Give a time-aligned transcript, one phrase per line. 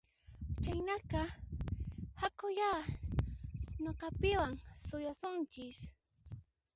[0.63, 1.21] Chaynaqa
[2.21, 2.69] hakuyá
[3.83, 4.53] nuqapiwan
[4.85, 5.77] suyasunchis